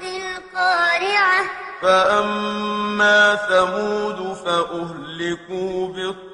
[0.00, 1.42] بالقارعة
[1.82, 6.31] فأما ثمود فأهلكوا بالطاغية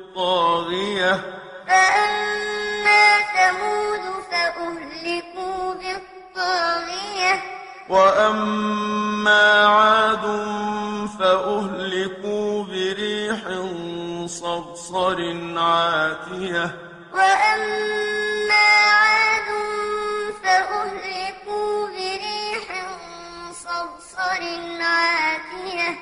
[1.68, 7.42] فأما ثمود فأهلكوا بالطاغية.
[7.88, 10.24] وأما عاد
[11.18, 13.42] فأهلكوا بريح
[14.26, 15.18] صرصر
[15.56, 16.66] عاتية.
[17.14, 19.48] وأما عاد
[20.42, 22.66] فأهلكوا بريح
[23.52, 24.42] صرصر
[24.80, 25.98] عاتية.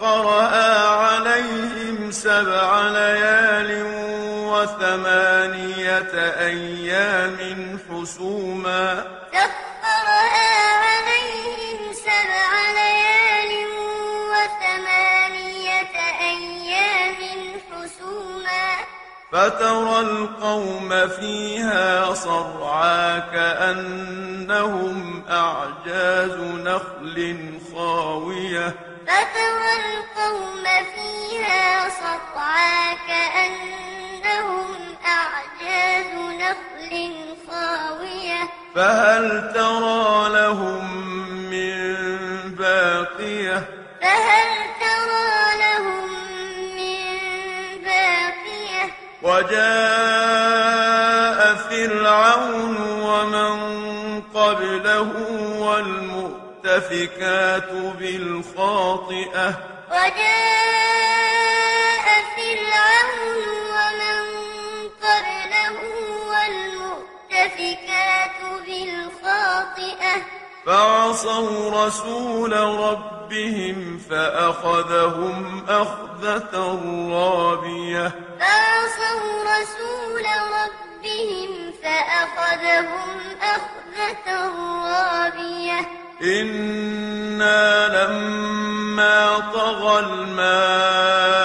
[0.00, 3.84] سخرها عليهم سبع ليال
[4.48, 7.38] وثمانية أيام
[7.90, 9.04] حسوما.
[9.32, 10.52] سخرها
[10.84, 13.52] عليهم سبع ليال
[14.32, 17.20] وثمانية أيام
[17.68, 18.68] حسوما.
[19.32, 24.96] فترى القوم فيها صرعى كأنهم
[25.30, 28.89] أعجاز نخل خاوية.
[29.10, 34.66] فترى القوم فيها صرعى كأنهم
[35.06, 36.92] أعجاز نخل
[37.50, 38.42] خاوية
[38.74, 40.84] فهل ترى لهم
[41.50, 41.94] من
[42.54, 43.58] باقية
[44.02, 44.48] فهل
[44.80, 46.08] ترى لهم
[46.76, 47.04] من
[47.84, 48.84] باقية
[49.22, 50.60] وجاء
[51.54, 53.60] فرعون ومن
[54.34, 55.10] قبله
[56.64, 59.48] والمؤتفكات بالخاطئة.
[59.90, 62.06] وجاء
[62.36, 64.18] فرعون ومن
[65.02, 65.76] قبله
[66.30, 70.14] والمؤتفكات بالخاطئة.
[70.66, 73.78] فعصوا رسول ربهم
[74.10, 75.36] فأخذهم
[75.68, 76.54] أخذة
[77.12, 78.06] رابية.
[78.40, 81.50] فعصوا رسول ربهم
[81.82, 84.26] فأخذهم أخذة
[84.84, 85.80] رابية.
[86.22, 91.42] إنا لما طغى الماء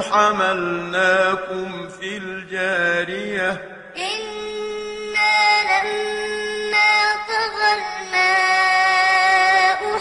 [0.00, 3.50] حملناكم في الجارية
[3.96, 5.34] إنا
[5.70, 6.92] لما
[7.28, 9.00] طغى الماء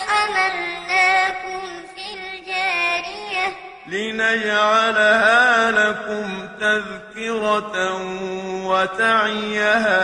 [0.08, 1.62] حملناكم
[1.96, 3.48] في الجارية
[3.88, 5.42] لنجعلها
[5.72, 6.28] لكم
[6.60, 7.78] تذكرة
[8.68, 9.98] وتعيها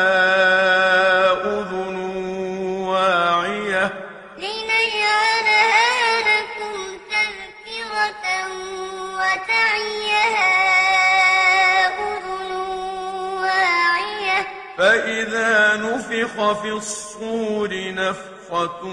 [14.78, 18.85] فإذا نفخ في الصور نفخة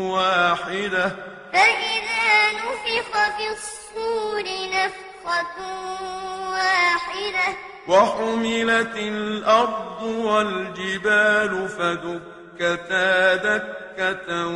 [0.00, 1.10] واحدة.
[1.52, 5.56] فإذا نفخ في الصور نفخة
[6.50, 7.48] واحدة.
[7.88, 14.46] وحملت الأرض والجبال فدكتا دكة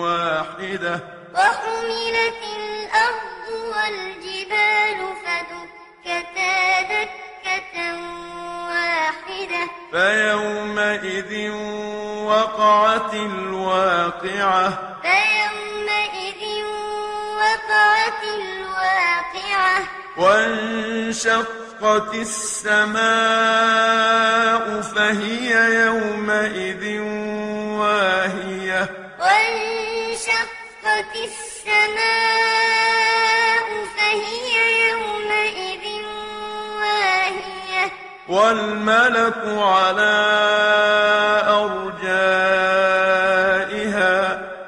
[0.00, 1.00] واحدة.
[1.34, 5.00] وحملت الأرض والجبال
[9.94, 11.50] فيومئذ
[12.26, 14.98] وقعت الواقعة.
[15.02, 16.42] فيومئذ
[17.38, 19.78] وقعت الواقعة.
[20.16, 23.04] وانشقت السماء
[24.80, 25.50] فهي
[25.86, 26.84] يومئذ
[38.54, 40.14] والملك على
[41.46, 42.12] أرجائها.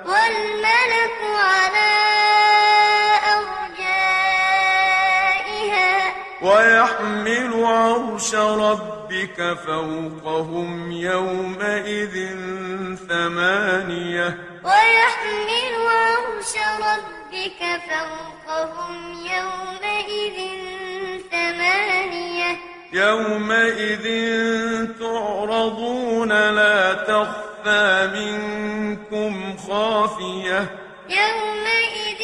[0.04, 1.94] والملك على
[3.36, 4.14] أرجائها.
[6.42, 12.14] ويحمل عرش ربك فوقهم يومئذ
[13.08, 14.28] ثمانية.
[14.64, 20.38] ويحمل عرش ربك فوقهم يومئذ
[21.30, 22.05] ثمانية.
[22.92, 24.06] يومئذ
[25.00, 30.70] تعرضون لا تخفى منكم خافية
[31.08, 32.22] يومئذ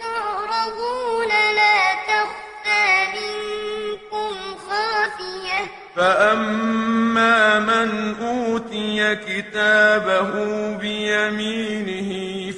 [0.00, 4.34] تعرضون لا تخفى منكم
[4.68, 10.30] خافية فأما من أوتي كتابه
[10.76, 12.10] بيمينه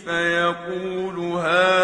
[0.05, 1.82] فيقول هاؤم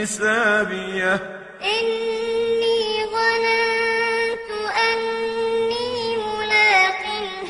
[0.00, 1.40] حسابية.
[1.62, 7.02] إني ظننت أني ملاق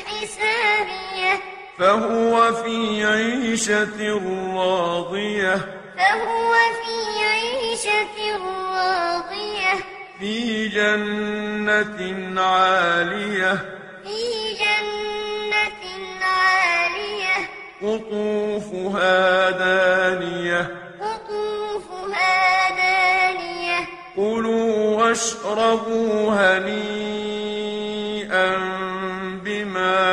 [0.05, 1.41] حسابية.
[1.79, 4.17] فهو في عيشة
[4.55, 5.55] راضية.
[5.97, 9.83] فهو في عيشة راضية.
[10.19, 13.79] في جنة عالية.
[14.03, 17.49] في جنة عالية.
[17.81, 20.80] قطوفها دانية.
[25.11, 27.67] واشربوا هنيئا
[29.43, 30.07] بما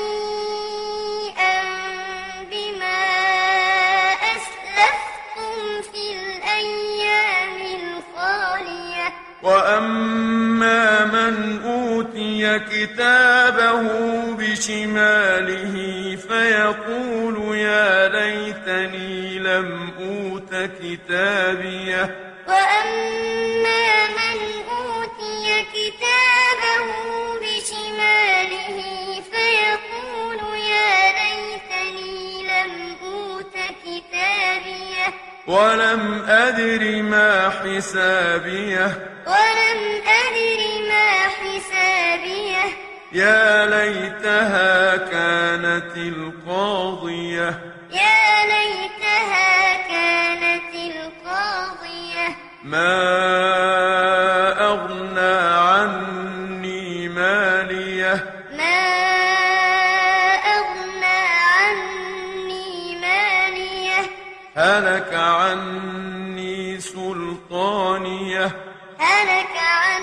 [2.50, 3.03] بما
[4.37, 5.56] أسلفتم
[5.93, 9.06] في الأيام الخالية.
[9.43, 11.35] وأما من
[12.49, 13.83] أوتي كتابه
[14.35, 15.75] بشماله
[16.29, 24.41] فيقول يا ليتني لم أوت كتابيه وأما من
[24.71, 26.87] أوتي كتابه
[27.41, 28.79] بشماله
[29.31, 33.55] فيقول يا ليتني لم أوت
[33.85, 35.07] كتابيه
[35.47, 39.10] ولم أدر ما حسابيه
[43.12, 47.75] يا ليتها كانت القاضية.
[47.91, 52.37] يا ليتها كانت القاضية.
[52.65, 52.93] ما
[54.67, 58.45] أغنى عني مالية.
[58.59, 58.81] ما
[60.56, 61.21] أغنى
[61.51, 64.01] عني مالية.
[64.56, 68.45] هلك عني سلطانية.
[68.99, 70.00] هلك عني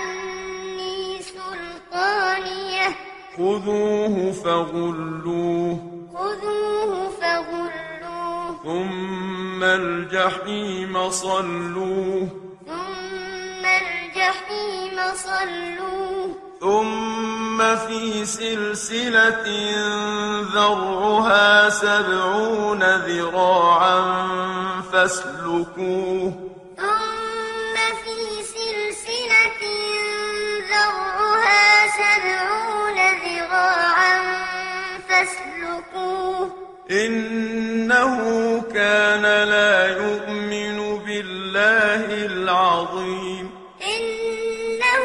[3.38, 5.78] خذوه فغلوه
[6.14, 12.28] خذوه فغلوه ثم الجحيم صلوه
[12.66, 19.46] ثم الجحيم صلوه ثم في سلسلة
[20.54, 24.02] ذرعها سبعون ذراعا
[24.92, 26.47] فاسلكوه
[42.42, 43.46] العظيم.
[43.94, 45.04] إنه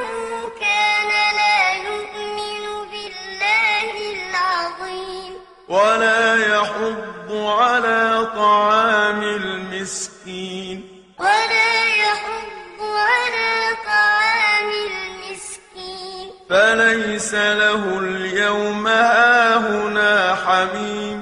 [0.63, 1.59] كان لا
[1.89, 5.31] يؤمن بالله العظيم.
[5.69, 6.23] ولا
[6.53, 7.29] يحض
[7.61, 8.01] على
[8.35, 10.77] طعام المسكين.
[11.19, 11.73] ولا
[12.05, 12.79] يحض
[13.11, 13.51] على
[13.91, 16.25] طعام المسكين.
[16.49, 20.11] فليس له اليوم هاهنا
[20.45, 21.12] حميم.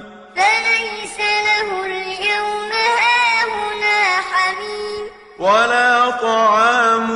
[6.21, 7.09] طعام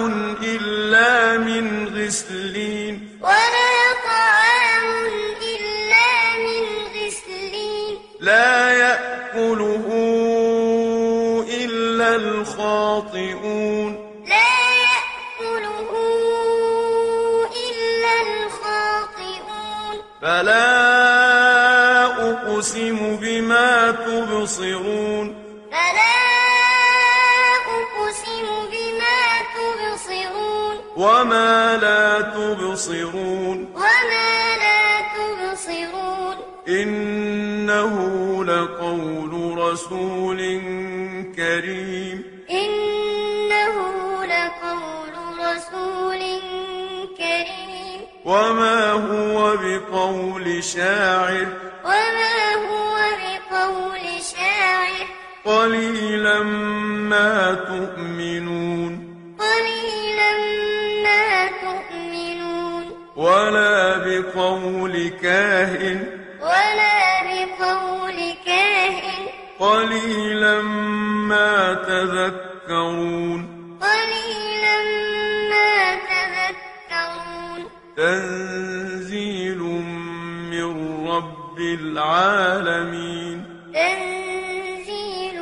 [0.43, 3.19] إلا من غسلين.
[3.21, 4.89] ولا طعام
[5.41, 6.63] إلا من
[6.95, 7.97] غسلين.
[8.19, 9.85] لا يأكله
[11.63, 13.91] إلا الخاطئون.
[14.27, 14.53] لا
[14.85, 15.91] يأكله
[17.69, 19.95] إلا الخاطئون.
[20.21, 20.75] فلا
[22.31, 25.44] أقسم بما تبصرون.
[38.45, 40.37] لقول رسول
[41.35, 42.23] كريم.
[42.49, 43.75] إنه
[44.25, 46.19] لقول رسول
[47.17, 48.01] كريم.
[48.25, 51.47] وما هو بقول شاعر.
[51.85, 52.95] وما هو
[53.51, 55.07] بقول شاعر.
[55.45, 56.43] قليلا
[57.13, 59.15] ما تؤمنون.
[59.39, 60.31] قليلا
[61.03, 62.83] ما تؤمنون.
[63.15, 66.07] ولا بقول كاهن.
[66.41, 66.94] ولا
[82.15, 83.45] العالمين.
[83.73, 85.41] تنزيل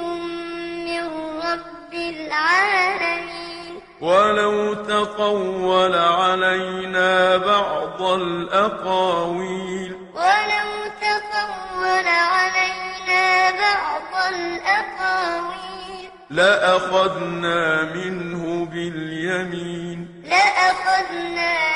[0.85, 1.05] من
[1.37, 3.81] رب العالمين.
[4.01, 9.95] ولو تقول علينا بعض الأقاويل.
[10.13, 10.69] ولو
[11.01, 16.09] تقول علينا بعض الأقاويل.
[16.29, 20.23] لأخذنا منه باليمين.
[20.25, 21.72] لأخذنا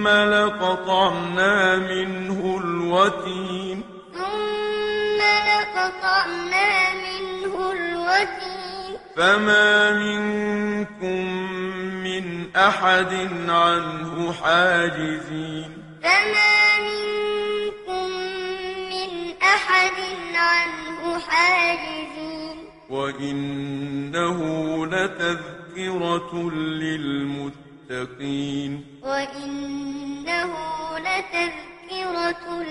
[0.00, 3.82] ثم لقطعنا منه الوتين.
[4.14, 8.96] ثم لقطعنا منه الوتين.
[9.16, 11.26] فما منكم
[12.04, 15.70] من أحد عنه حاجزين.
[16.02, 18.08] فما منكم
[18.92, 19.10] من
[19.42, 19.98] أحد
[20.34, 22.56] عنه حاجزين.
[22.90, 24.38] وإنه
[24.86, 27.69] لتذكرة للمتقين.
[29.02, 30.52] وإنه
[30.98, 32.62] لتذكرة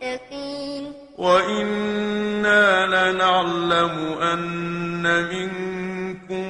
[0.00, 0.92] للمتقين.
[1.18, 5.02] وإنا لنعلم أن
[5.32, 6.48] منكم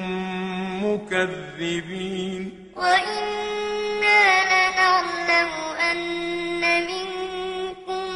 [0.85, 2.71] مكذبين.
[2.75, 5.51] وإنا لنعلم
[5.91, 8.07] أن منكم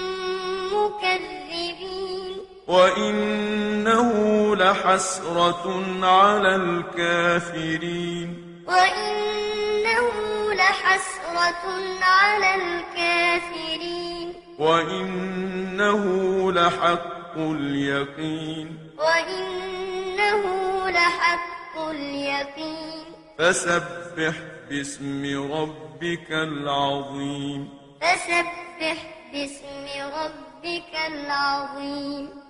[0.74, 2.34] مكذبين.
[2.68, 4.10] وإنه
[4.56, 5.66] لحسرة
[6.06, 8.53] على الكافرين.
[8.68, 10.10] وإنه
[10.54, 11.66] لحسرة
[12.02, 16.04] على الكافرين وإنه
[16.52, 20.44] لحق اليقين وإنه
[20.90, 23.06] لحق اليقين
[23.40, 24.34] فسبح
[24.70, 27.70] باسم ربك العظيم
[28.02, 28.98] فسبح
[29.34, 32.43] باسم ربك العظيم